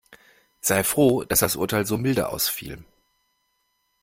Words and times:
Sei 0.61 0.83
froh, 0.83 1.25
dass 1.25 1.41
das 1.41 1.55
Urteil 1.55 1.85
so 1.85 1.95
milde 1.99 2.29
ausfiel. 2.29 2.83